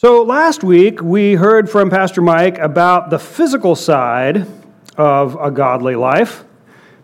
[0.00, 4.46] So, last week we heard from Pastor Mike about the physical side
[4.96, 6.44] of a godly life.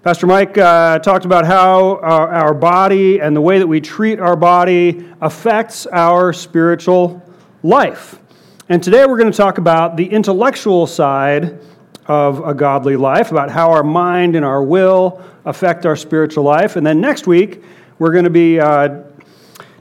[0.04, 4.20] Pastor Mike uh, talked about how our, our, body and the way that we treat
[4.20, 7.20] our body affects our spiritual
[7.64, 8.20] life.
[8.68, 11.58] And today we're going to talk about the intellectual side
[12.06, 16.76] of a godly life, about how our mind and our will affect our spiritual life.
[16.76, 17.60] And then next week
[17.98, 19.02] we're going to be uh,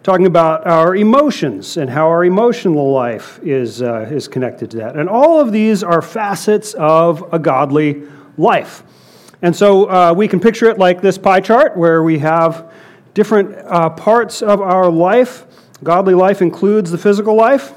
[0.04, 4.98] talking about our emotions and how our emotional life is, uh, is connected to that.
[4.98, 8.04] And all of these are facets of a godly
[8.38, 8.84] life.
[9.42, 12.72] And so uh, we can picture it like this pie chart where we have
[13.14, 15.46] different uh, parts of our life.
[15.84, 17.74] Godly life includes the physical life.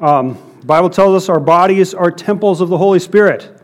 [0.00, 3.62] Um, Bible tells us our bodies are temples of the Holy Spirit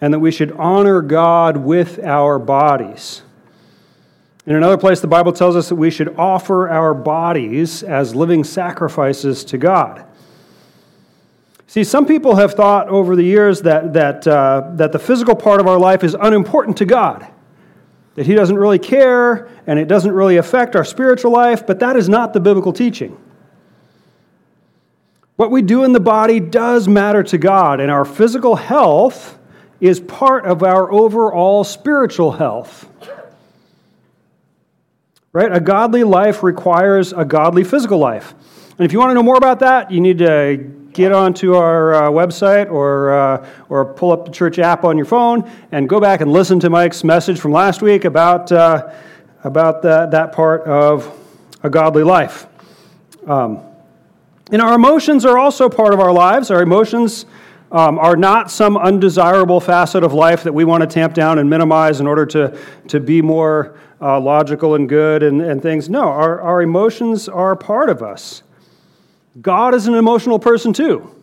[0.00, 3.22] and that we should honor God with our bodies.
[4.46, 8.42] In another place, the Bible tells us that we should offer our bodies as living
[8.42, 10.06] sacrifices to God.
[11.66, 15.60] See, some people have thought over the years that, that, uh, that the physical part
[15.60, 17.26] of our life is unimportant to God,
[18.16, 21.94] that He doesn't really care and it doesn't really affect our spiritual life, but that
[21.94, 23.16] is not the biblical teaching.
[25.36, 29.38] What we do in the body does matter to God, and our physical health
[29.80, 32.89] is part of our overall spiritual health.
[35.32, 35.52] Right?
[35.52, 38.34] A godly life requires a godly physical life.
[38.70, 40.56] And if you want to know more about that, you need to
[40.92, 45.06] get onto our uh, website or, uh, or pull up the church app on your
[45.06, 48.92] phone and go back and listen to Mike's message from last week about, uh,
[49.44, 51.16] about that, that part of
[51.62, 52.46] a godly life.
[53.26, 53.60] Um,
[54.50, 56.50] and our emotions are also part of our lives.
[56.50, 57.24] Our emotions
[57.70, 61.48] um, are not some undesirable facet of life that we want to tamp down and
[61.48, 62.58] minimize in order to,
[62.88, 65.88] to be more uh, logical and good and, and things.
[65.88, 68.42] No, our, our emotions are part of us.
[69.40, 71.14] God is an emotional person too.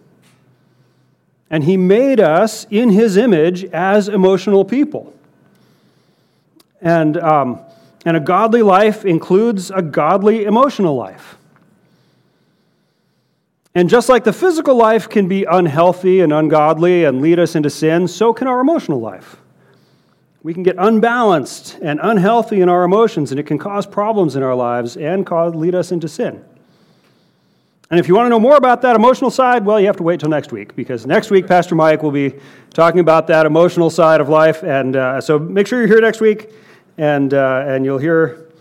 [1.50, 5.14] And He made us in His image as emotional people.
[6.82, 7.62] And, um,
[8.06, 11.38] and a godly life includes a godly emotional life.
[13.74, 17.70] And just like the physical life can be unhealthy and ungodly and lead us into
[17.70, 19.38] sin, so can our emotional life.
[20.44, 24.44] We can get unbalanced and unhealthy in our emotions, and it can cause problems in
[24.44, 26.44] our lives and cause, lead us into sin.
[27.90, 30.04] And if you want to know more about that emotional side, well, you have to
[30.04, 32.34] wait till next week because next week Pastor Mike will be
[32.74, 34.62] talking about that emotional side of life.
[34.64, 36.52] And uh, so make sure you're here next week,
[36.98, 38.52] and uh, and you'll hear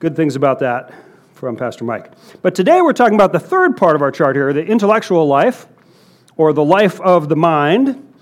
[0.00, 0.92] good things about that
[1.34, 2.10] from Pastor Mike.
[2.42, 5.66] But today we're talking about the third part of our chart here, the intellectual life,
[6.36, 8.12] or the life of the mind,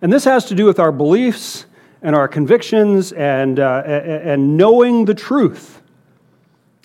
[0.00, 1.66] and this has to do with our beliefs
[2.02, 5.82] and our convictions and, uh, and knowing the truth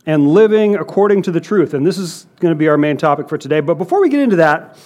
[0.06, 1.74] and living according to the truth.
[1.74, 3.60] And this is going to be our main topic for today.
[3.60, 4.78] But before we get into that,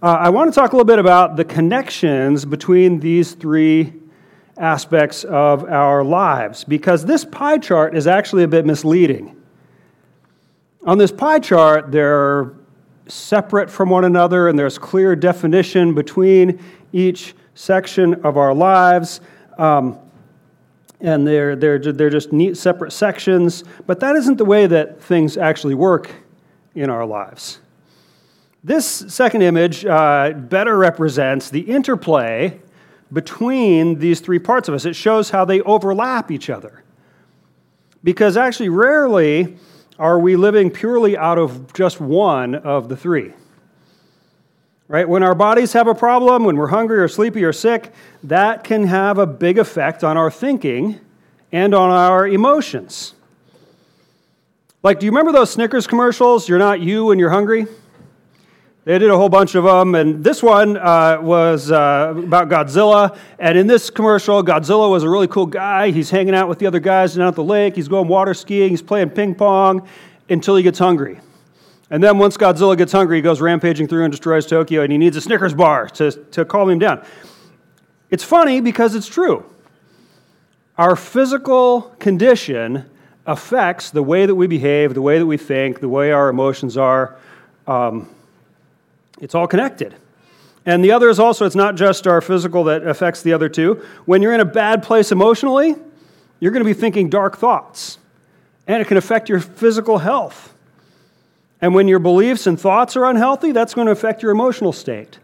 [0.00, 3.92] uh, I want to talk a little bit about the connections between these three
[4.56, 9.36] aspects of our lives because this pie chart is actually a bit misleading.
[10.84, 12.54] On this pie chart, they're
[13.08, 19.20] separate from one another and there's clear definition between each section of our lives.
[19.58, 19.98] Um,
[21.00, 25.36] and they're, they're, they're just neat separate sections, but that isn't the way that things
[25.36, 26.10] actually work
[26.74, 27.60] in our lives.
[28.64, 32.60] This second image uh, better represents the interplay
[33.12, 34.84] between these three parts of us.
[34.84, 36.82] It shows how they overlap each other.
[38.02, 39.56] Because actually, rarely
[39.98, 43.32] are we living purely out of just one of the three.
[44.88, 45.06] Right?
[45.06, 47.92] When our bodies have a problem, when we're hungry or sleepy or sick,
[48.24, 50.98] that can have a big effect on our thinking
[51.52, 53.14] and on our emotions.
[54.82, 56.48] Like, do you remember those Snickers commercials?
[56.48, 57.66] You're not you when you're hungry?
[58.84, 63.18] They did a whole bunch of them, and this one uh, was uh, about Godzilla.
[63.38, 65.90] And in this commercial, Godzilla was a really cool guy.
[65.90, 67.76] He's hanging out with the other guys down at the lake.
[67.76, 68.70] He's going water skiing.
[68.70, 69.86] He's playing ping pong
[70.30, 71.20] until he gets hungry.
[71.90, 74.98] And then once Godzilla gets hungry, he goes rampaging through and destroys Tokyo, and he
[74.98, 77.02] needs a Snickers bar to, to calm him down.
[78.10, 79.44] It's funny because it's true.
[80.76, 82.84] Our physical condition
[83.26, 86.76] affects the way that we behave, the way that we think, the way our emotions
[86.76, 87.16] are.
[87.66, 88.08] Um,
[89.20, 89.94] it's all connected.
[90.64, 93.82] And the other is also, it's not just our physical that affects the other two.
[94.04, 95.74] When you're in a bad place emotionally,
[96.40, 97.98] you're going to be thinking dark thoughts,
[98.66, 100.54] and it can affect your physical health.
[101.60, 105.18] And when your beliefs and thoughts are unhealthy, that's going to affect your emotional state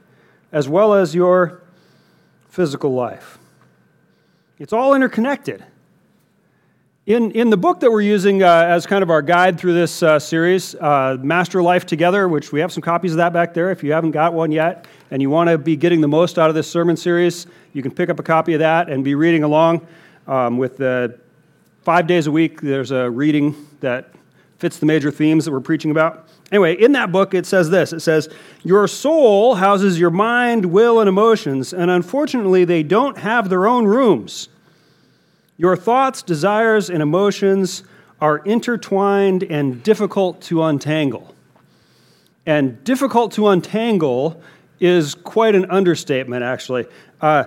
[0.52, 1.62] as well as your
[2.48, 3.38] physical life.
[4.58, 5.64] It's all interconnected.
[7.06, 10.02] In, in the book that we're using uh, as kind of our guide through this
[10.02, 13.70] uh, series, uh, Master Life Together, which we have some copies of that back there
[13.70, 16.48] if you haven't got one yet and you want to be getting the most out
[16.48, 19.42] of this sermon series, you can pick up a copy of that and be reading
[19.42, 19.86] along
[20.26, 21.18] um, with the
[21.82, 22.60] five days a week.
[22.62, 24.13] There's a reading that
[24.58, 26.28] fits the major themes that we're preaching about.
[26.52, 28.28] Anyway, in that book, it says this it says,
[28.62, 33.86] Your soul houses your mind, will, and emotions, and unfortunately, they don't have their own
[33.86, 34.48] rooms.
[35.56, 37.84] Your thoughts, desires, and emotions
[38.20, 41.34] are intertwined and difficult to untangle.
[42.46, 44.40] And difficult to untangle
[44.80, 46.86] is quite an understatement, actually,
[47.20, 47.44] uh,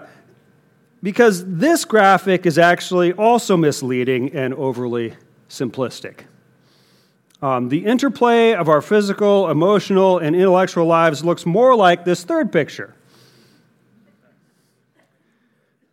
[1.04, 5.14] because this graphic is actually also misleading and overly
[5.50, 6.22] simplistic.
[7.42, 12.52] Um, the interplay of our physical, emotional, and intellectual lives looks more like this third
[12.52, 12.96] picture.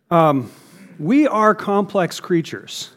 [0.09, 0.51] Um,
[0.99, 2.91] we are complex creatures.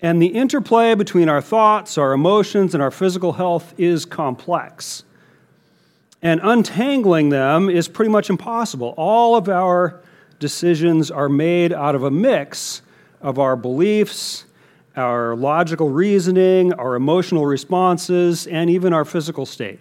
[0.00, 5.02] And the interplay between our thoughts, our emotions, and our physical health is complex.
[6.22, 8.94] And untangling them is pretty much impossible.
[8.96, 10.02] All of our
[10.38, 12.82] decisions are made out of a mix
[13.20, 14.44] of our beliefs,
[14.96, 19.80] our logical reasoning, our emotional responses, and even our physical state.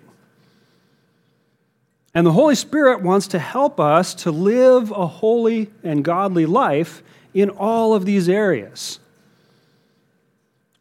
[2.13, 7.01] And the Holy Spirit wants to help us to live a holy and godly life
[7.33, 8.99] in all of these areas.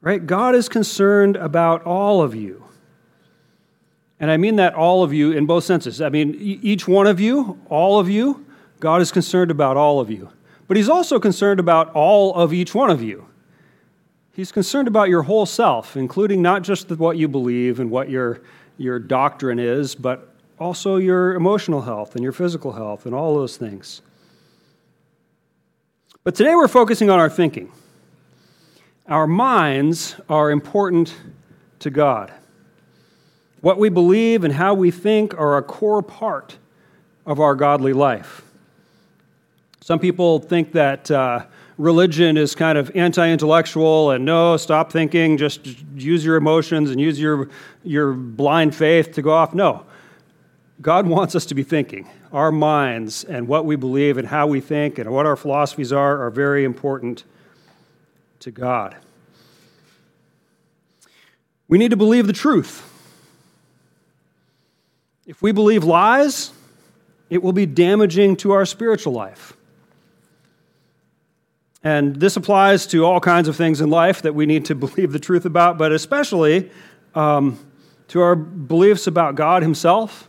[0.00, 0.25] Right?
[0.25, 2.64] God is concerned about all of you.
[4.20, 6.00] And I mean that all of you in both senses.
[6.00, 8.44] I mean, each one of you, all of you,
[8.78, 10.31] God is concerned about all of you.
[10.69, 13.26] But He's also concerned about all of each one of you.
[14.34, 18.40] He's concerned about your whole self, including not just what you believe and what your,
[18.79, 23.58] your doctrine is, but also your emotional health and your physical health and all those
[23.58, 24.00] things.
[26.25, 27.70] But today we're focusing on our thinking.
[29.06, 31.14] Our minds are important
[31.81, 32.32] to God.
[33.61, 36.56] What we believe and how we think are a core part
[37.26, 38.43] of our godly life.
[39.81, 41.46] Some people think that uh,
[41.78, 47.00] religion is kind of anti intellectual and no, stop thinking, just use your emotions and
[47.00, 47.48] use your,
[47.82, 49.54] your blind faith to go off.
[49.54, 49.84] No.
[50.80, 52.08] God wants us to be thinking.
[52.32, 56.24] Our minds and what we believe and how we think and what our philosophies are
[56.24, 57.24] are very important
[58.40, 58.96] to God.
[61.68, 62.88] We need to believe the truth.
[65.26, 66.52] If we believe lies,
[67.30, 69.56] it will be damaging to our spiritual life.
[71.84, 75.12] And this applies to all kinds of things in life that we need to believe
[75.12, 76.70] the truth about, but especially
[77.14, 77.58] um,
[78.08, 80.29] to our beliefs about God Himself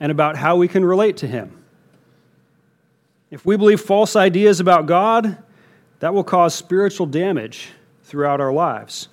[0.00, 1.62] and about how we can relate to Him.
[3.30, 5.38] If we believe false ideas about God,
[6.00, 7.70] that will cause spiritual damage
[8.02, 9.08] throughout our lives.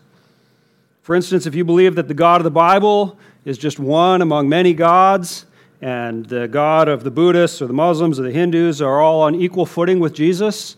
[1.03, 4.49] For instance, if you believe that the God of the Bible is just one among
[4.49, 5.45] many gods,
[5.81, 9.35] and the God of the Buddhists or the Muslims or the Hindus are all on
[9.35, 10.75] equal footing with Jesus,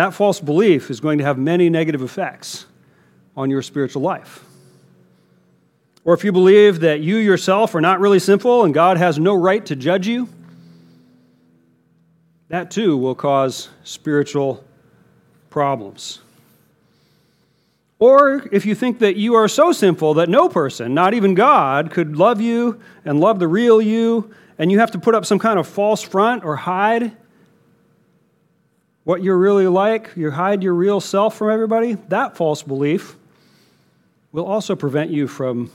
[0.00, 2.64] that false belief is going to have many negative effects
[3.36, 4.42] on your spiritual life.
[6.04, 9.34] Or if you believe that you yourself are not really sinful and God has no
[9.34, 10.26] right to judge you,
[12.48, 14.64] that too will cause spiritual
[15.50, 16.20] problems.
[17.98, 21.90] Or if you think that you are so sinful that no person, not even God,
[21.90, 25.38] could love you and love the real you, and you have to put up some
[25.38, 27.14] kind of false front or hide
[29.10, 33.16] what you're really like, you hide your real self from everybody, that false belief
[34.30, 35.68] will also prevent you from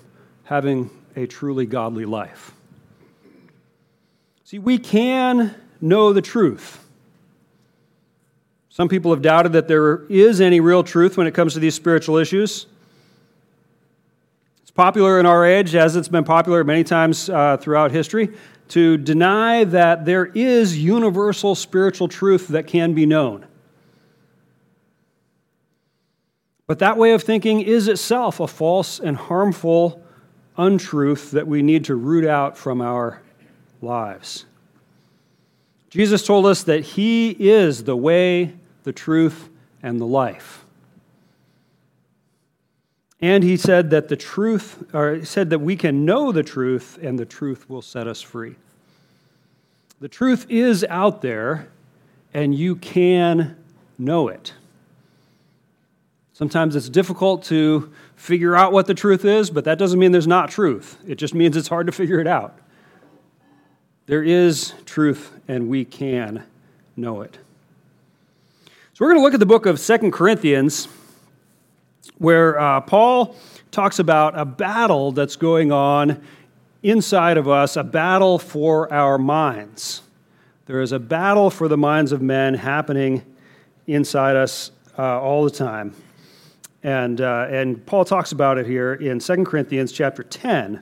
[0.45, 2.53] having a truly godly life.
[4.45, 6.81] See, we can know the truth.
[8.69, 11.75] Some people have doubted that there is any real truth when it comes to these
[11.75, 12.67] spiritual issues.
[14.61, 18.29] It's popular in our age, as it's been popular many times uh, throughout history,
[18.69, 23.45] to deny that there is universal spiritual truth that can be known.
[26.67, 30.03] But that way of thinking is itself a false and harmful
[30.57, 33.21] untruth that we need to root out from our
[33.81, 34.45] lives.
[35.89, 39.49] Jesus told us that He is the way, the truth,
[39.83, 40.64] and the life.
[43.21, 47.17] And he said that the truth, or said that we can know the truth and
[47.17, 48.55] the truth will set us free.
[49.99, 51.69] The truth is out there
[52.33, 53.55] and you can
[53.97, 54.53] know it.
[56.33, 60.27] Sometimes it's difficult to figure out what the truth is, but that doesn't mean there's
[60.27, 60.97] not truth.
[61.07, 62.59] It just means it's hard to figure it out.
[64.07, 66.43] There is truth, and we can
[66.97, 67.39] know it.
[68.93, 70.89] So we're going to look at the book of Second Corinthians,
[72.17, 73.35] where uh, Paul
[73.71, 76.21] talks about a battle that's going on
[76.83, 80.01] inside of us, a battle for our minds.
[80.65, 83.23] There is a battle for the minds of men happening
[83.87, 85.93] inside us uh, all the time.
[86.83, 90.81] And, uh, and Paul talks about it here in 2 Corinthians chapter 10.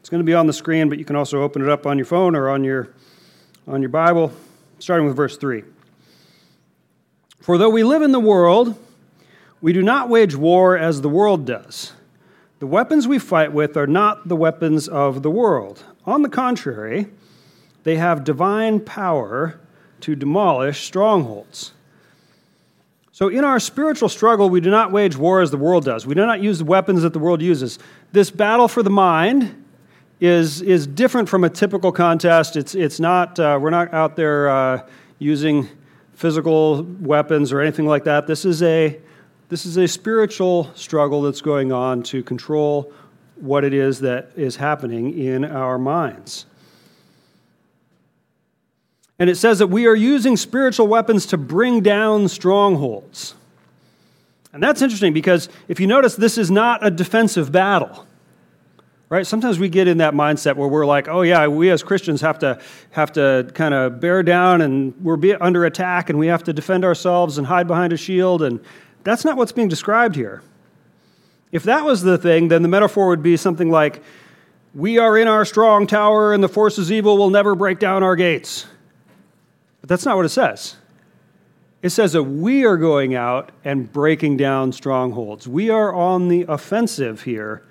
[0.00, 1.96] It's going to be on the screen, but you can also open it up on
[1.96, 2.92] your phone or on your,
[3.66, 4.32] on your Bible,
[4.78, 5.62] starting with verse 3.
[7.40, 8.78] For though we live in the world,
[9.64, 11.94] we do not wage war as the world does.
[12.58, 15.82] The weapons we fight with are not the weapons of the world.
[16.04, 17.06] On the contrary,
[17.82, 19.58] they have divine power
[20.00, 21.72] to demolish strongholds.
[23.10, 26.06] So, in our spiritual struggle, we do not wage war as the world does.
[26.06, 27.78] We do not use the weapons that the world uses.
[28.12, 29.64] This battle for the mind
[30.20, 32.56] is, is different from a typical contest.
[32.56, 34.86] It's, it's not, uh, we're not out there uh,
[35.18, 35.70] using
[36.12, 38.26] physical weapons or anything like that.
[38.26, 39.00] This is a
[39.54, 42.92] this is a spiritual struggle that's going on to control
[43.36, 46.44] what it is that is happening in our minds.
[49.16, 53.36] And it says that we are using spiritual weapons to bring down strongholds.
[54.52, 58.08] And that's interesting because if you notice, this is not a defensive battle
[59.10, 62.22] right sometimes we get in that mindset where we're like oh yeah we as christians
[62.22, 62.58] have to
[62.90, 66.84] have to kind of bear down and we're under attack and we have to defend
[66.86, 68.58] ourselves and hide behind a shield and
[69.04, 70.42] that's not what's being described here
[71.52, 74.02] if that was the thing then the metaphor would be something like
[74.74, 78.16] we are in our strong tower and the forces evil will never break down our
[78.16, 78.66] gates
[79.80, 80.76] but that's not what it says
[81.82, 86.42] it says that we are going out and breaking down strongholds we are on the
[86.48, 87.62] offensive here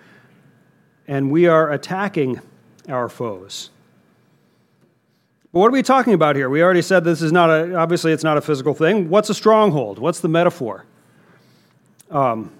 [1.07, 2.41] and we are attacking
[2.89, 3.69] our foes.
[5.51, 6.49] But what are we talking about here?
[6.49, 9.09] We already said this is not a, obviously, it's not a physical thing.
[9.09, 9.99] What's a stronghold?
[9.99, 10.85] What's the metaphor?
[12.13, 12.51] Um,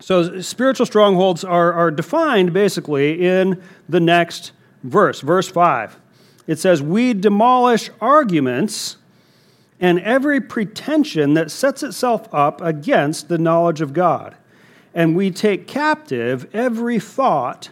[0.00, 5.98] so, spiritual strongholds are, are defined basically in the next verse, verse 5.
[6.46, 8.96] It says, We demolish arguments
[9.80, 14.36] and every pretension that sets itself up against the knowledge of God
[14.94, 17.70] and we take captive every thought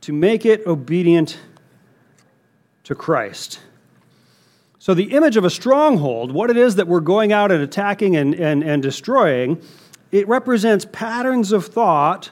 [0.00, 1.38] to make it obedient
[2.84, 3.60] to Christ.
[4.86, 8.14] So, the image of a stronghold, what it is that we're going out and attacking
[8.14, 9.60] and, and, and destroying,
[10.12, 12.30] it represents patterns of thought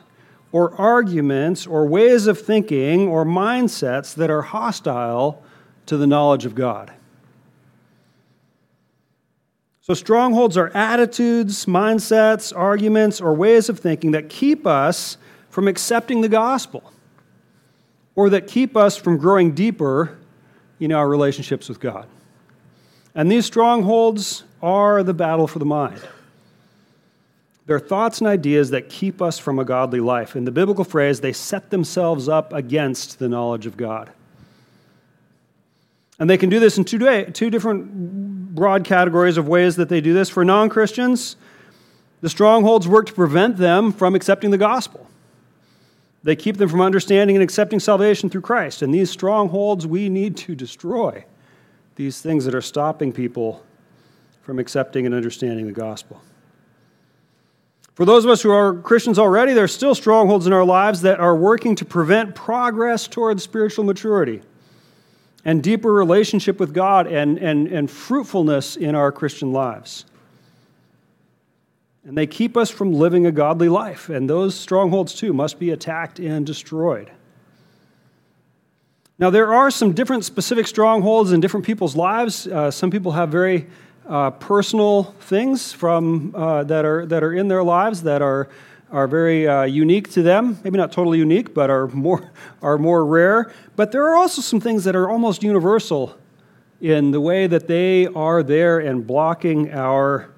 [0.52, 5.42] or arguments or ways of thinking or mindsets that are hostile
[5.86, 6.92] to the knowledge of God.
[9.80, 15.16] So, strongholds are attitudes, mindsets, arguments, or ways of thinking that keep us
[15.50, 16.92] from accepting the gospel
[18.14, 20.16] or that keep us from growing deeper
[20.78, 22.06] in our relationships with God.
[23.14, 26.00] And these strongholds are the battle for the mind.
[27.66, 30.36] They're thoughts and ideas that keep us from a godly life.
[30.36, 34.10] In the biblical phrase, they set themselves up against the knowledge of God.
[36.18, 39.88] And they can do this in two, day, two different broad categories of ways that
[39.88, 40.28] they do this.
[40.28, 41.36] For non Christians,
[42.20, 45.08] the strongholds work to prevent them from accepting the gospel.
[46.22, 48.82] They keep them from understanding and accepting salvation through Christ.
[48.82, 51.24] And these strongholds we need to destroy.
[51.96, 53.64] These things that are stopping people
[54.42, 56.20] from accepting and understanding the gospel.
[57.94, 61.02] For those of us who are Christians already, there are still strongholds in our lives
[61.02, 64.42] that are working to prevent progress towards spiritual maturity
[65.44, 70.06] and deeper relationship with God and, and, and fruitfulness in our Christian lives.
[72.04, 74.08] And they keep us from living a godly life.
[74.08, 77.10] And those strongholds, too, must be attacked and destroyed.
[79.18, 82.46] Now, there are some different specific strongholds in different people's lives.
[82.46, 83.66] Uh, some people have very
[84.08, 88.48] uh, personal things from, uh, that, are, that are in their lives that are
[88.94, 92.30] are very uh, unique to them, maybe not totally unique, but are more,
[92.62, 93.52] are more rare.
[93.74, 96.16] But there are also some things that are almost universal
[96.80, 100.30] in the way that they are there and blocking our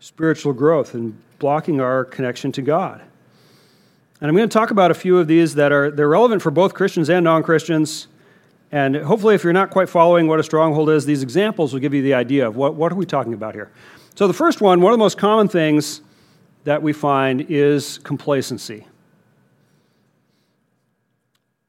[0.00, 3.02] spiritual growth and blocking our connection to God.
[4.24, 6.50] And I'm going to talk about a few of these that are they're relevant for
[6.50, 8.08] both Christians and non-Christians.
[8.72, 11.92] And hopefully, if you're not quite following what a stronghold is, these examples will give
[11.92, 13.70] you the idea of what, what are we talking about here.
[14.14, 16.00] So the first one, one of the most common things
[16.64, 18.86] that we find is complacency.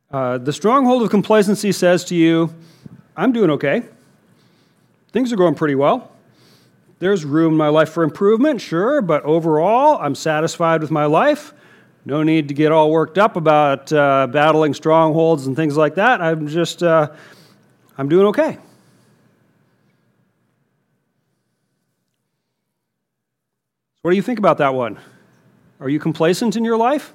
[0.09, 2.55] Uh, the stronghold of complacency says to you,
[3.17, 3.83] I'm doing okay.
[5.11, 6.09] Things are going pretty well.
[6.99, 11.53] There's room in my life for improvement, sure, but overall, I'm satisfied with my life.
[12.05, 16.21] No need to get all worked up about uh, battling strongholds and things like that.
[16.21, 17.11] I'm just, uh,
[17.97, 18.59] I'm doing okay.
[24.03, 24.99] What do you think about that one?
[25.79, 27.11] Are you complacent in your life?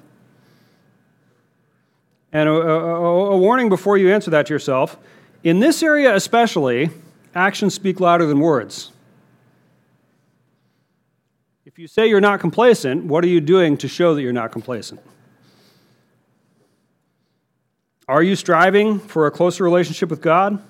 [2.33, 4.97] And a, a, a, warning before you answer that to yourself
[5.43, 6.89] in this area, especially,
[7.33, 8.91] actions speak louder than words.
[11.81, 15.01] You say you're not complacent, what are you doing to show that you're not complacent?
[18.07, 20.61] Are you striving for a closer relationship with God?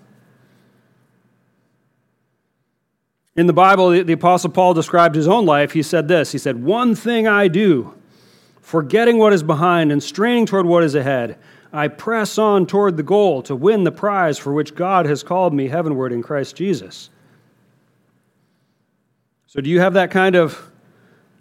[3.36, 5.74] In the Bible, the Apostle Paul described his own life.
[5.74, 7.94] He said this He said, One thing I do,
[8.62, 11.38] forgetting what is behind and straining toward what is ahead.
[11.74, 15.54] I press on toward the goal to win the prize for which God has called
[15.54, 17.10] me heavenward in Christ Jesus.
[19.48, 20.71] So, do you have that kind of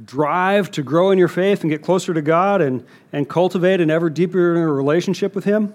[0.04, 3.90] drive to grow in your faith and get closer to God and, and cultivate an
[3.90, 5.75] ever deeper relationship with Him?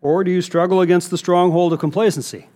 [0.00, 2.48] Or do you struggle against the stronghold of complacency?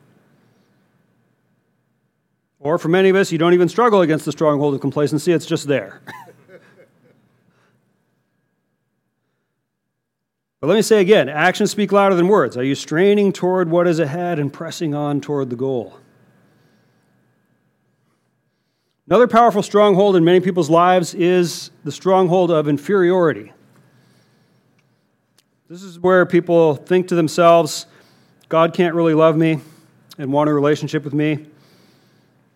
[2.58, 5.46] Or for many of us, you don't even struggle against the stronghold of complacency, it's
[5.46, 6.00] just there.
[10.60, 12.56] But let me say again actions speak louder than words.
[12.56, 15.98] Are you straining toward what is ahead and pressing on toward the goal?
[19.10, 23.52] Another powerful stronghold in many people's lives is the stronghold of inferiority.
[25.68, 27.86] This is where people think to themselves,
[28.48, 29.58] God can't really love me
[30.16, 31.44] and want a relationship with me.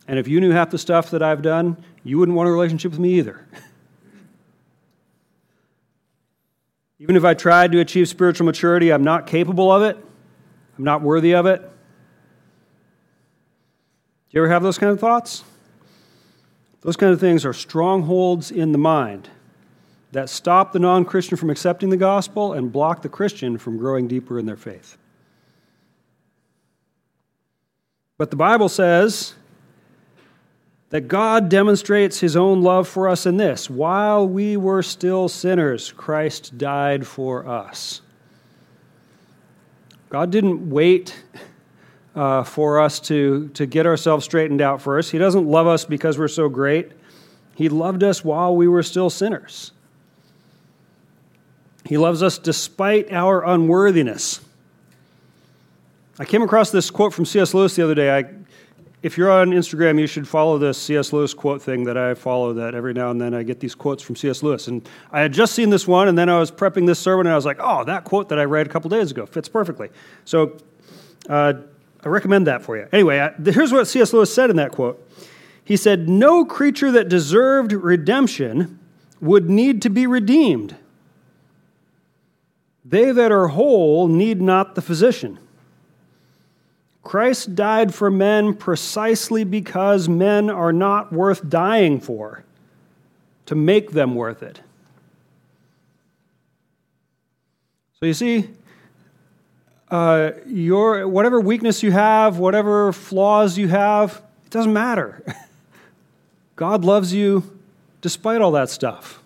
[0.07, 2.93] And if you knew half the stuff that I've done, you wouldn't want a relationship
[2.93, 3.45] with me either.
[7.01, 9.97] Even if I tried to achieve spiritual maturity, I'm not capable of it.
[10.79, 11.63] I'm not worthy of it.
[11.63, 11.69] Do
[14.31, 15.43] you ever have those kind of thoughts?
[16.85, 19.31] Those kind of things are strongholds in the mind
[20.13, 24.07] that stop the non Christian from accepting the gospel and block the Christian from growing
[24.07, 24.99] deeper in their faith.
[28.19, 29.35] But the Bible says
[30.91, 35.91] that God demonstrates his own love for us in this while we were still sinners,
[35.91, 38.03] Christ died for us.
[40.11, 41.25] God didn't wait
[42.15, 45.11] uh, for us to, to get ourselves straightened out first.
[45.11, 46.93] He doesn't love us because we're so great.
[47.55, 49.73] He loved us while we were still sinners.
[51.85, 54.41] He loves us despite our unworthiness.
[56.19, 57.55] I came across this quote from C.S.
[57.55, 58.17] Lewis the other day.
[58.17, 58.25] I
[59.05, 61.13] if you're on Instagram, you should follow this C.S.
[61.13, 62.55] Lewis quote thing that I follow.
[62.55, 64.43] That every now and then I get these quotes from C.S.
[64.43, 67.27] Lewis, and I had just seen this one, and then I was prepping this sermon,
[67.27, 69.47] and I was like, "Oh, that quote that I read a couple days ago fits
[69.47, 69.91] perfectly."
[70.25, 70.57] So
[71.29, 71.53] uh,
[72.05, 72.87] I recommend that for you.
[72.93, 74.13] Anyway, I, here's what C.S.
[74.13, 75.09] Lewis said in that quote.
[75.65, 78.79] He said, "No creature that deserved redemption
[79.21, 80.77] would need to be redeemed.
[82.85, 85.39] They that are whole need not the physician."
[87.05, 92.45] Christ died for men precisely because men are not worth dying for,
[93.47, 94.61] to make them worth it.
[98.01, 98.49] So you see,
[99.95, 105.23] uh, your, whatever weakness you have, whatever flaws you have, it doesn't matter.
[106.57, 107.59] God loves you
[108.01, 109.23] despite all that stuff.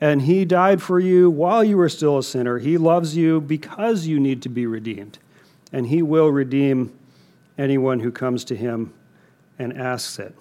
[0.00, 2.58] And He died for you while you were still a sinner.
[2.58, 5.18] He loves you because you need to be redeemed
[5.72, 6.96] and he will redeem
[7.56, 8.92] anyone who comes to him
[9.58, 10.34] and asks it.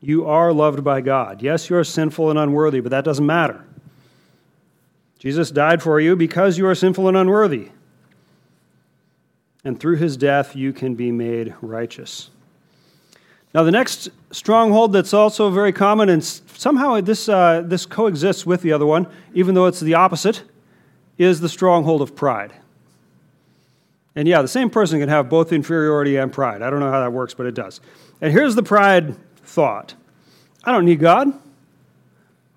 [0.00, 1.42] You are loved by God.
[1.42, 3.64] Yes, you're sinful and unworthy, but that doesn't matter.
[5.18, 7.70] Jesus died for you because you are sinful and unworthy.
[9.64, 12.30] And through his death, you can be made righteous.
[13.54, 18.62] Now, the next stronghold that's also very common, and somehow this, uh, this coexists with
[18.62, 20.42] the other one, even though it's the opposite,
[21.16, 22.52] is the stronghold of pride.
[24.14, 26.60] And yeah, the same person can have both inferiority and pride.
[26.62, 27.80] I don't know how that works, but it does.
[28.20, 29.94] And here's the pride thought
[30.64, 31.32] I don't need God.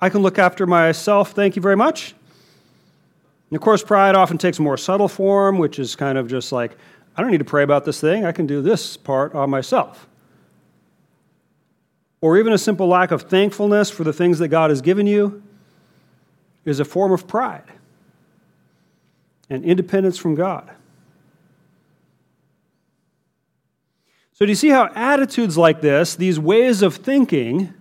[0.02, 2.16] I can look after myself, thank you very much.
[3.52, 6.54] And of course, pride often takes a more subtle form, which is kind of just
[6.54, 6.78] like,
[7.18, 10.08] I don't need to pray about this thing, I can do this part on myself.
[12.22, 15.44] Or even a simple lack of thankfulness for the things that God has given you
[16.64, 17.66] is a form of pride
[19.50, 20.72] and independence from God.
[24.32, 27.74] So, do you see how attitudes like this, these ways of thinking,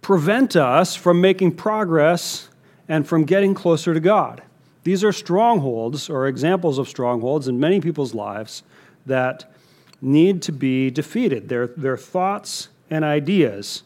[0.00, 2.48] prevent us from making progress
[2.88, 4.42] and from getting closer to God?
[4.86, 8.62] These are strongholds or examples of strongholds in many people's lives
[9.04, 9.52] that
[10.00, 11.48] need to be defeated.
[11.48, 13.82] They're, they're thoughts and ideas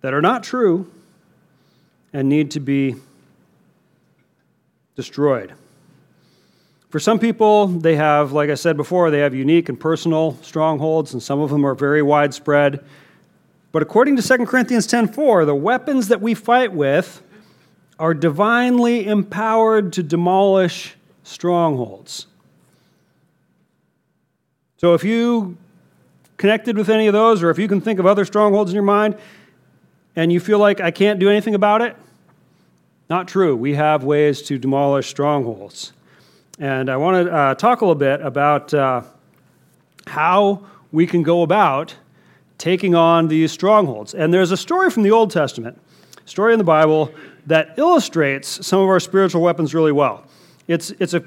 [0.00, 0.90] that are not true
[2.14, 2.96] and need to be
[4.96, 5.52] destroyed.
[6.88, 11.12] For some people, they have, like I said before, they have unique and personal strongholds,
[11.12, 12.82] and some of them are very widespread.
[13.70, 17.22] But according to 2 Corinthians 10:4, the weapons that we fight with
[17.98, 22.26] are divinely empowered to demolish strongholds.
[24.76, 25.56] So if you
[26.36, 28.82] connected with any of those, or if you can think of other strongholds in your
[28.82, 29.16] mind
[30.16, 31.96] and you feel like I can't do anything about it,
[33.08, 33.54] not true.
[33.54, 35.92] We have ways to demolish strongholds.
[36.58, 39.02] And I want to uh, talk a little bit about uh,
[40.06, 41.94] how we can go about
[42.58, 44.14] taking on these strongholds.
[44.14, 45.80] And there's a story from the Old Testament,
[46.26, 47.12] story in the Bible,
[47.46, 50.24] that illustrates some of our spiritual weapons really well.
[50.66, 51.22] It's, it's, a,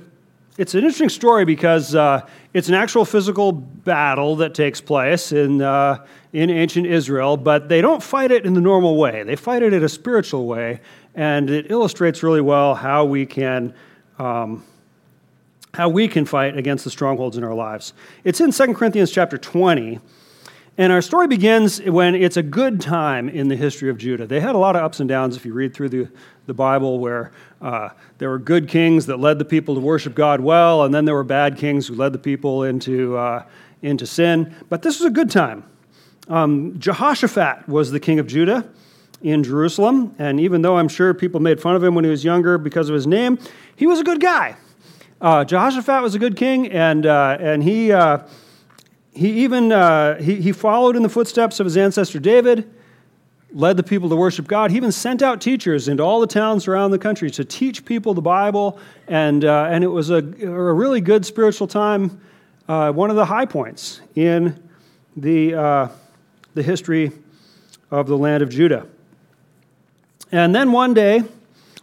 [0.57, 5.62] it's an interesting story because uh, it's an actual physical battle that takes place in,
[5.62, 9.23] uh, in ancient Israel, but they don't fight it in the normal way.
[9.23, 10.81] They fight it in a spiritual way,
[11.13, 13.73] and it illustrates really well how we can.
[14.17, 14.63] Um,
[15.73, 17.93] how we can fight against the strongholds in our lives.
[18.23, 19.99] It's in 2 Corinthians chapter 20,
[20.77, 24.27] and our story begins when it's a good time in the history of Judah.
[24.27, 26.07] They had a lot of ups and downs if you read through the,
[26.45, 30.39] the Bible, where uh, there were good kings that led the people to worship God
[30.39, 33.43] well, and then there were bad kings who led the people into, uh,
[33.81, 34.53] into sin.
[34.69, 35.63] But this was a good time.
[36.27, 38.69] Um, Jehoshaphat was the king of Judah
[39.23, 42.23] in Jerusalem, and even though I'm sure people made fun of him when he was
[42.23, 43.39] younger because of his name,
[43.75, 44.57] he was a good guy.
[45.19, 48.19] Uh, Jehoshaphat was a good king, and, uh, and he uh,
[49.17, 52.69] he even uh, he, he followed in the footsteps of his ancestor David,
[53.51, 54.71] led the people to worship God.
[54.71, 58.13] He even sent out teachers into all the towns around the country to teach people
[58.13, 62.21] the Bible, and, uh, and it was a, a really good spiritual time,
[62.67, 64.62] uh, one of the high points in
[65.15, 65.88] the, uh,
[66.53, 67.12] the history
[67.89, 68.86] of the land of Judah.
[70.32, 71.23] And then one day,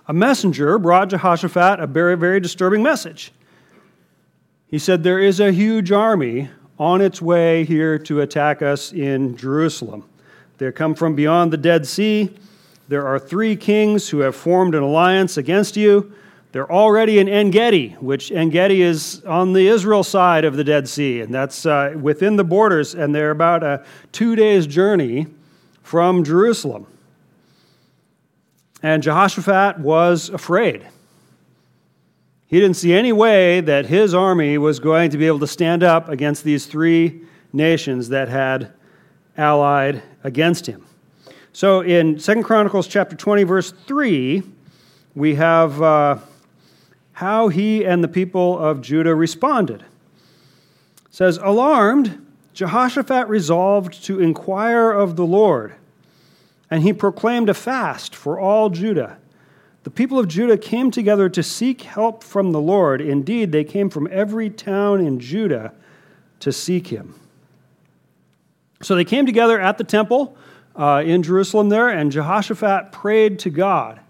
[0.06, 3.32] a messenger brought Jehoshaphat a very, very disturbing message.
[4.68, 9.36] He said, There is a huge army on its way here to attack us in
[9.36, 10.04] Jerusalem.
[10.58, 12.36] They come from beyond the Dead Sea.
[12.88, 16.12] There are three kings who have formed an alliance against you.
[16.52, 20.62] They're already in En Gedi, which En Gedi is on the Israel side of the
[20.62, 25.26] Dead Sea, and that's uh, within the borders, and they're about a two days' journey
[25.82, 26.86] from Jerusalem.
[28.82, 30.86] And Jehoshaphat was afraid.
[32.54, 35.82] He didn't see any way that his army was going to be able to stand
[35.82, 38.72] up against these three nations that had
[39.36, 40.86] allied against him.
[41.52, 44.44] So in 2 Chronicles chapter 20, verse 3,
[45.16, 46.18] we have uh,
[47.14, 49.80] how he and the people of Judah responded.
[49.80, 49.86] It
[51.10, 55.74] says, Alarmed, Jehoshaphat resolved to inquire of the Lord,
[56.70, 59.18] and he proclaimed a fast for all Judah
[59.84, 63.02] the people of Judah came together to seek help from the Lord.
[63.02, 65.72] Indeed, they came from every town in Judah
[66.40, 67.14] to seek him.
[68.82, 70.36] So they came together at the temple
[70.74, 74.00] uh, in Jerusalem there, and Jehoshaphat prayed to God.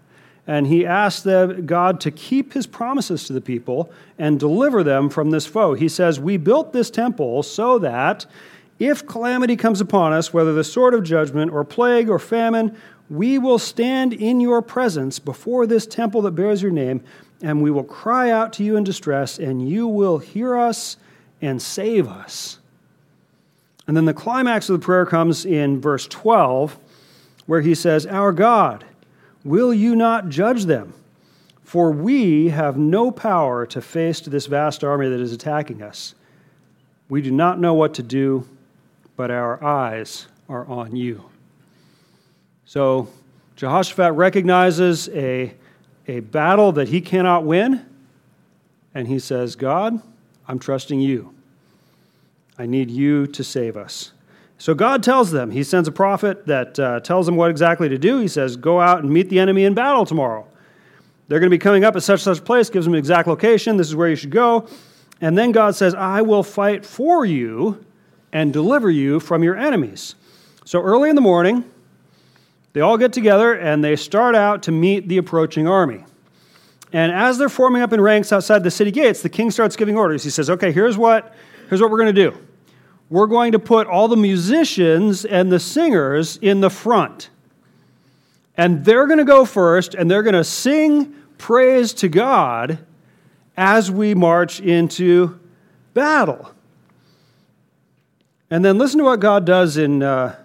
[0.47, 1.25] And he asked
[1.65, 5.73] God to keep his promises to the people and deliver them from this foe.
[5.73, 8.25] He says, We built this temple so that
[8.77, 12.77] if calamity comes upon us, whether the sword of judgment or plague or famine
[13.09, 17.03] we will stand in your presence before this temple that bears your name,
[17.41, 20.97] and we will cry out to you in distress, and you will hear us
[21.41, 22.59] and save us.
[23.87, 26.79] And then the climax of the prayer comes in verse 12,
[27.45, 28.83] where he says, Our God,
[29.43, 30.93] will you not judge them?
[31.63, 36.15] For we have no power to face this vast army that is attacking us.
[37.09, 38.47] We do not know what to do,
[39.15, 41.25] but our eyes are on you.
[42.65, 43.07] So
[43.55, 45.53] Jehoshaphat recognizes a,
[46.07, 47.85] a battle that he cannot win,
[48.93, 50.01] and he says, God,
[50.47, 51.33] I'm trusting you.
[52.57, 54.11] I need you to save us.
[54.57, 57.97] So God tells them, He sends a prophet that uh, tells them what exactly to
[57.97, 58.19] do.
[58.19, 60.47] He says, Go out and meet the enemy in battle tomorrow.
[61.27, 63.77] They're going to be coming up at such such place, gives them exact location.
[63.77, 64.67] This is where you should go.
[65.21, 67.83] And then God says, I will fight for you
[68.31, 70.15] and deliver you from your enemies.
[70.65, 71.69] So early in the morning,
[72.75, 76.03] they all get together and they start out to meet the approaching army.
[76.91, 79.95] And as they're forming up in ranks outside the city gates, the king starts giving
[79.95, 80.25] orders.
[80.25, 81.33] He says, Okay, here's what,
[81.69, 82.37] here's what we're going to do.
[83.09, 87.29] We're going to put all the musicians and the singers in the front.
[88.57, 92.79] And they're going to go first and they're going to sing praise to God
[93.55, 95.39] as we march into
[95.93, 96.51] battle.
[98.49, 100.35] And then listen to what God does in uh,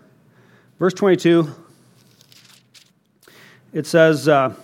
[0.79, 1.57] verse 22
[3.73, 4.55] it says, uh,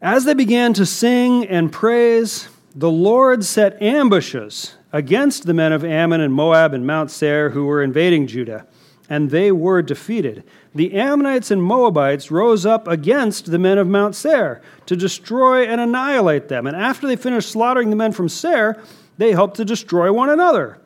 [0.00, 5.84] As they began to sing and praise, the Lord set ambushes against the men of
[5.84, 8.66] Ammon and Moab and Mount Seir who were invading Judah.
[9.08, 10.42] and they were defeated.
[10.74, 15.78] The Ammonites and Moabites rose up against the men of Mount Seir to destroy and
[15.78, 16.66] annihilate them.
[16.66, 18.82] And after they finished slaughtering the men from Seir,
[19.18, 20.78] they helped to destroy one another.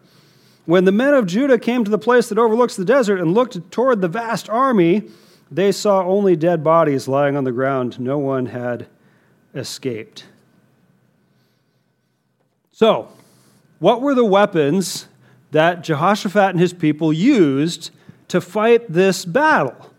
[0.67, 3.71] When the men of Judah came to the place that overlooks the desert and looked
[3.71, 5.05] toward the vast army,
[5.51, 7.99] they saw only dead bodies lying on the ground.
[7.99, 8.87] No one had
[9.55, 10.27] escaped.
[12.73, 13.09] So,
[13.79, 15.09] what were the weapons
[15.51, 17.91] that Jehoshaphat and his people used
[18.29, 19.91] to fight this battle?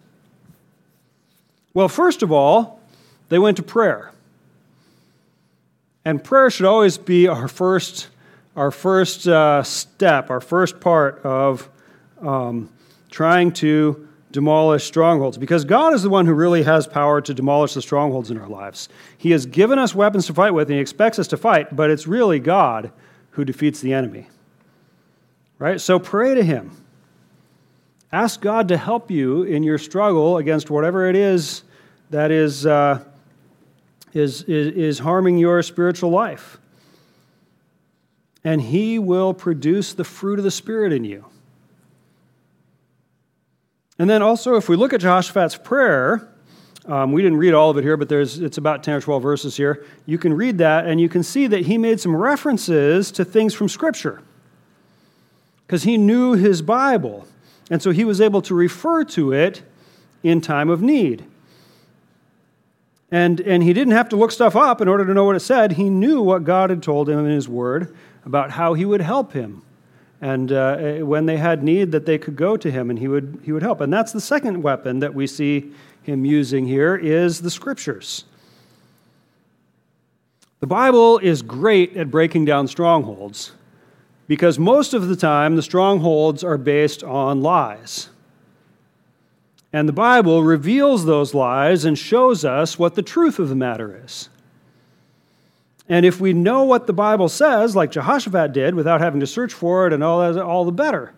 [1.73, 2.79] Well, first of all,
[3.29, 4.11] they went to prayer.
[6.05, 8.07] And prayer should always be our first,
[8.55, 11.69] our first uh, step, our first part of
[12.21, 12.69] um,
[13.09, 17.73] trying to demolish strongholds because God is the one who really has power to demolish
[17.73, 18.89] the strongholds in our lives.
[19.17, 21.89] He has given us weapons to fight with and He expects us to fight, but
[21.89, 22.91] it's really God
[23.31, 24.27] who defeats the enemy.
[25.57, 25.81] Right?
[25.81, 26.71] So pray to Him.
[28.11, 31.63] Ask God to help you in your struggle against whatever it is
[32.09, 33.03] that is, uh,
[34.13, 36.59] is, is, is harming your spiritual life.
[38.43, 41.25] And He will produce the fruit of the Spirit in you.
[43.99, 46.29] And then also, if we look at Jehoshaphat's prayer,
[46.85, 49.21] um, we didn't read all of it here, but there's, it's about 10 or 12
[49.21, 49.85] verses here.
[50.05, 53.53] You can read that, and you can see that he made some references to things
[53.53, 54.23] from Scripture
[55.67, 57.27] because he knew his Bible.
[57.69, 59.61] And so he was able to refer to it
[60.23, 61.25] in time of need.
[63.11, 65.41] And, and he didn't have to look stuff up in order to know what it
[65.41, 65.73] said.
[65.73, 69.33] He knew what God had told him in his word about how he would help
[69.33, 69.61] him
[70.21, 73.39] and uh, when they had need that they could go to him and he would,
[73.43, 73.79] he would help.
[73.79, 75.71] And that's the second weapon that we see
[76.03, 78.25] him using here is the scriptures.
[80.59, 83.53] The bible is great at breaking down strongholds
[84.27, 88.09] because most of the time the strongholds are based on lies.
[89.71, 94.01] And the bible reveals those lies and shows us what the truth of the matter
[94.03, 94.27] is
[95.89, 99.51] and if we know what the Bible says, like Jehoshaphat did, without having to search
[99.51, 101.13] for it and all that, all the better.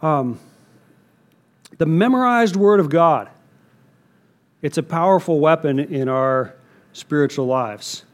[0.00, 0.40] Um,
[1.76, 3.28] the memorized Word of God,
[4.62, 6.54] it's a powerful weapon in our
[6.94, 8.04] spiritual lives.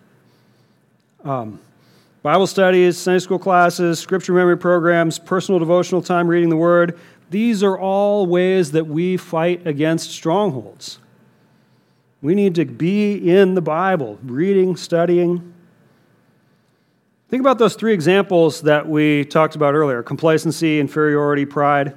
[1.24, 1.60] Um,
[2.22, 6.98] Bible studies, Sunday school classes, scripture memory programs, personal devotional time reading the Word,
[7.30, 10.98] these are all ways that we fight against strongholds.
[12.20, 15.54] We need to be in the Bible, reading, studying,
[17.28, 21.94] Think about those three examples that we talked about earlier complacency, inferiority, pride.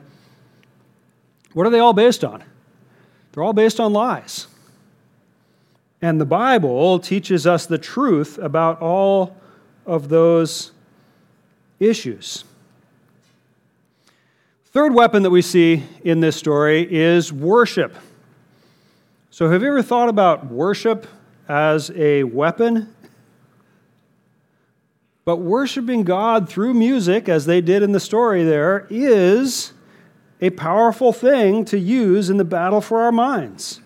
[1.54, 2.44] What are they all based on?
[3.32, 4.48] They're all based on lies.
[6.02, 9.38] And the Bible teaches us the truth about all
[9.86, 10.72] of those
[11.80, 12.44] issues.
[14.66, 17.96] Third weapon that we see in this story is worship.
[19.30, 21.08] So, have you ever thought about worship
[21.48, 22.94] as a weapon
[25.24, 29.74] but worshiping God through music, as they did in the story there, is
[30.42, 33.80] a powerful thing to use in the battle for our minds.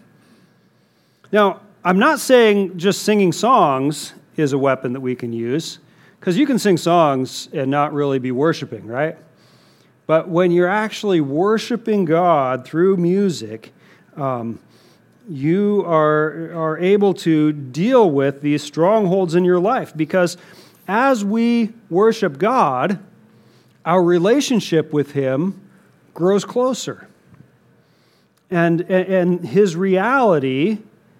[1.31, 5.79] Now, I'm not saying just singing songs is a weapon that we can use,
[6.19, 9.17] because you can sing songs and not really be worshiping, right?
[10.07, 13.73] But when you're actually worshiping God through music,
[14.15, 14.59] um,
[15.27, 20.37] you are, are able to deal with these strongholds in your life because
[20.87, 22.99] as we worship God,
[23.83, 25.61] our relationship with Him
[26.13, 27.07] grows closer.
[28.49, 30.79] And, and His reality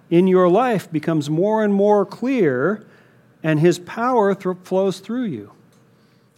[0.10, 2.86] in your life becomes more and more clear,
[3.44, 5.52] and His power th- flows through you.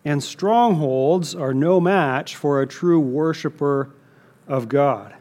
[0.05, 3.89] And strongholds are no match for a true worshiper
[4.47, 5.16] of God.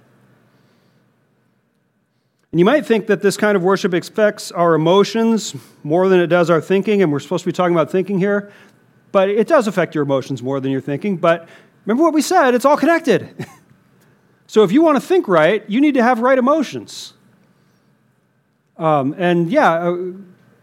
[2.57, 6.29] And you might think that this kind of worship affects our emotions more than it
[6.29, 8.51] does our thinking, and we're supposed to be talking about thinking here,
[9.13, 11.19] but it does affect your emotions more than your thinking.
[11.19, 11.51] But
[11.85, 13.47] remember what we said it's all connected.
[14.47, 17.13] so if you want to think right, you need to have right emotions.
[18.79, 20.13] Um, and yeah, uh,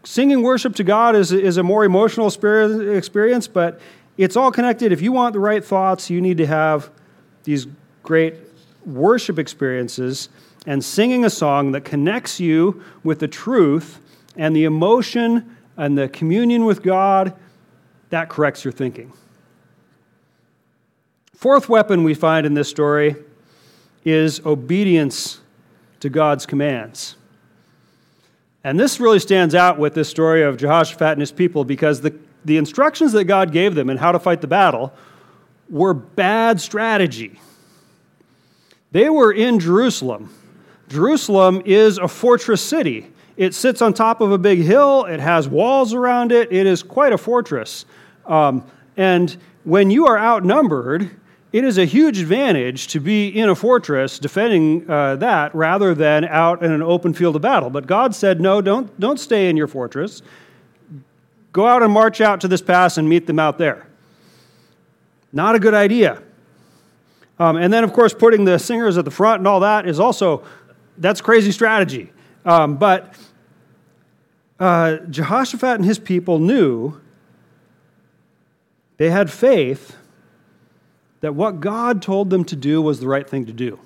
[0.02, 3.80] singing worship to God is, is a more emotional experience, but
[4.18, 4.90] it's all connected.
[4.90, 6.90] If you want the right thoughts, you need to have
[7.44, 7.68] these
[8.02, 8.34] great
[8.84, 10.28] worship experiences
[10.66, 14.00] and singing a song that connects you with the truth
[14.36, 17.34] and the emotion and the communion with God,
[18.10, 19.12] that corrects your thinking.
[21.34, 23.16] Fourth weapon we find in this story
[24.04, 25.40] is obedience
[26.00, 27.16] to God's commands.
[28.62, 32.18] And this really stands out with this story of Jehoshaphat and his people because the,
[32.44, 34.92] the instructions that God gave them and how to fight the battle
[35.68, 37.40] were bad strategy.
[38.92, 40.30] They were in Jerusalem.
[40.88, 43.10] Jerusalem is a fortress city.
[43.36, 46.82] It sits on top of a big hill, it has walls around it, it is
[46.82, 47.84] quite a fortress.
[48.26, 48.64] Um,
[48.96, 51.10] and when you are outnumbered,
[51.52, 56.24] it is a huge advantage to be in a fortress defending uh, that rather than
[56.24, 57.70] out in an open field of battle.
[57.70, 60.22] But God said, no, don't, don't stay in your fortress.
[61.52, 63.86] Go out and march out to this pass and meet them out there.
[65.32, 66.22] Not a good idea.
[67.38, 69.98] Um, and then, of course, putting the singers at the front and all that is
[70.00, 70.44] also,
[70.98, 72.12] that's crazy strategy.
[72.44, 73.16] Um, but
[74.60, 77.00] uh, Jehoshaphat and his people knew,
[78.96, 79.96] they had faith
[81.20, 83.80] that what God told them to do was the right thing to do.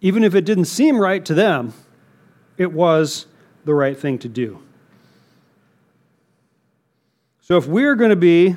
[0.00, 1.72] Even if it didn't seem right to them,
[2.58, 3.26] it was
[3.64, 4.60] the right thing to do.
[7.40, 8.56] So if we're going to be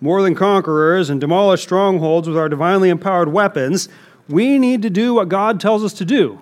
[0.00, 3.88] more than conquerors and demolish strongholds with our divinely empowered weapons,
[4.28, 6.40] we need to do what God tells us to do.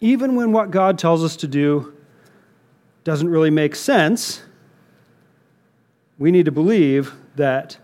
[0.00, 1.94] Even when what God tells us to do
[3.04, 4.42] doesn't really make sense,
[6.18, 7.78] we need to believe that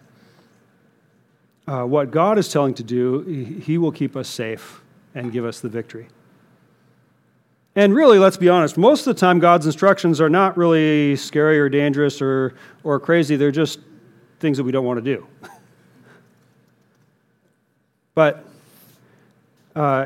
[1.66, 3.20] uh, what God is telling to do,
[3.64, 4.81] He will keep us safe
[5.14, 6.09] and give us the victory.
[7.75, 11.59] And really, let's be honest, most of the time God's instructions are not really scary
[11.59, 13.37] or dangerous or, or crazy.
[13.37, 13.79] They're just
[14.40, 15.27] things that we don't want to do.
[18.14, 18.44] but
[19.75, 20.05] uh,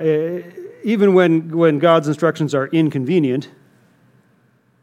[0.87, 3.51] even when, when God's instructions are inconvenient,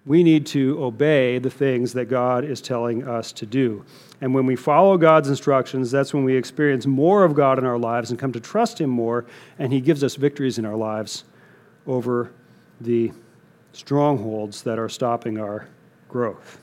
[0.05, 3.85] we need to obey the things that God is telling us to do.
[4.19, 7.79] And when we follow God's instructions, that's when we experience more of God in our
[7.79, 9.25] lives and come to trust Him more,
[9.57, 11.23] and He gives us victories in our lives
[11.87, 12.33] over
[12.81, 13.13] the
[13.71, 15.69] strongholds that are stopping our
[16.09, 16.59] growth.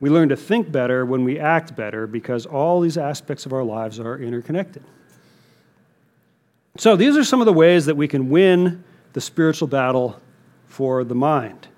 [0.00, 3.64] We learn to think better when we act better because all these aspects of our
[3.64, 4.84] lives are interconnected.
[6.78, 10.20] So, these are some of the ways that we can win the spiritual battle
[10.66, 11.68] for the mind.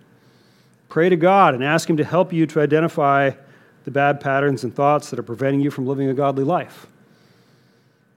[0.89, 3.31] Pray to God and ask Him to help you to identify
[3.85, 6.87] the bad patterns and thoughts that are preventing you from living a godly life.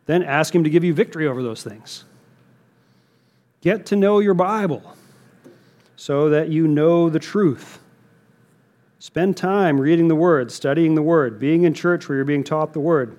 [0.06, 2.06] Then ask Him to give you victory over those things.
[3.62, 4.96] Get to know your Bible
[5.96, 7.82] so that you know the truth
[9.02, 12.72] Spend time reading the Word, studying the Word, being in church where you're being taught
[12.72, 13.18] the Word.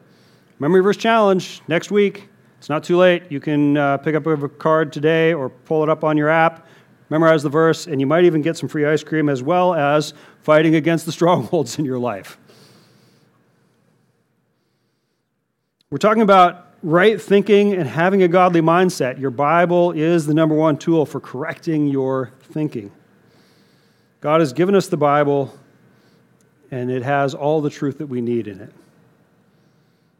[0.60, 2.28] Memory verse challenge next week.
[2.62, 3.24] It's not too late.
[3.28, 6.68] You can uh, pick up a card today or pull it up on your app,
[7.10, 10.14] memorize the verse, and you might even get some free ice cream as well as
[10.42, 12.38] fighting against the strongholds in your life.
[15.90, 19.18] We're talking about right thinking and having a godly mindset.
[19.18, 22.92] Your Bible is the number one tool for correcting your thinking.
[24.20, 25.52] God has given us the Bible
[26.70, 28.72] and it has all the truth that we need in it.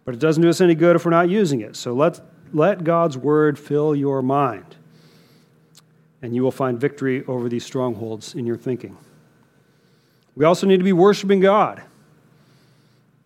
[0.05, 1.77] But it doesn't do us any good if we're not using it.
[1.77, 2.21] So let,
[2.53, 4.77] let God's word fill your mind,
[6.21, 8.97] and you will find victory over these strongholds in your thinking.
[10.35, 11.83] We also need to be worshiping God.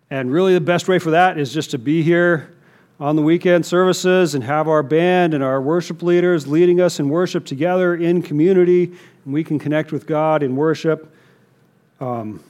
[0.09, 2.53] And really, the best way for that is just to be here
[2.99, 7.09] on the weekend services and have our band and our worship leaders leading us in
[7.09, 8.85] worship together in community,
[9.25, 11.13] and we can connect with God in worship.
[11.99, 12.43] Um,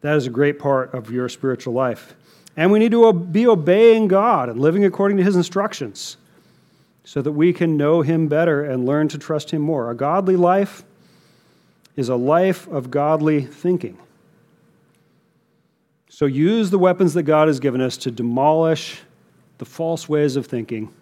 [0.00, 2.14] that is a great part of your spiritual life.
[2.58, 6.16] And we need to be obeying God and living according to His instructions
[7.04, 9.92] so that we can know Him better and learn to trust Him more.
[9.92, 10.82] A godly life
[11.94, 13.96] is a life of godly thinking.
[16.08, 19.02] So use the weapons that God has given us to demolish
[19.58, 20.92] the false ways of thinking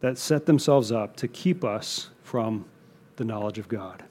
[0.00, 2.64] that set themselves up to keep us from
[3.14, 4.02] the knowledge of God.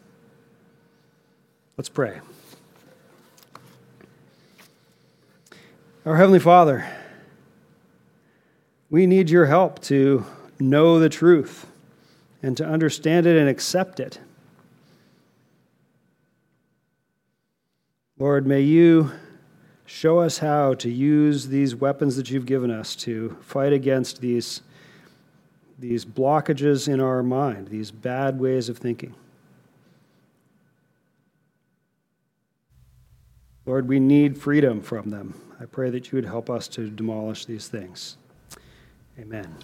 [1.76, 2.22] Let's pray.
[6.10, 6.88] Our Heavenly Father,
[8.90, 10.26] we need your help to
[10.60, 11.68] know the truth
[12.42, 14.20] and to understand it and accept it.
[18.18, 19.12] Lord, may you
[19.86, 24.64] show us how to use these weapons that you've given us to fight against these,
[25.78, 29.14] these blockages in our mind, these bad ways of thinking.
[33.68, 35.40] Lord, we need freedom from them.
[35.60, 38.18] I pray that you would help us to demolish these things.
[39.20, 39.56] Amen.